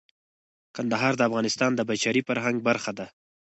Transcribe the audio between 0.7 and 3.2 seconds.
کندهار د افغانستان د بشري فرهنګ برخه ده.